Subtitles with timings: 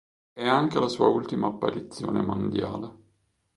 [0.33, 2.91] È anche la sua ultima apparizione mondiale.